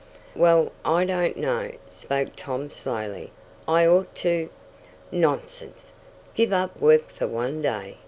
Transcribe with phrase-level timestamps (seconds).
[0.35, 3.29] "Well, I don't know," spoke Tom slowly.
[3.67, 4.49] "I ought to"
[5.11, 5.91] "Nonsense!
[6.33, 7.97] Give up work for one day!"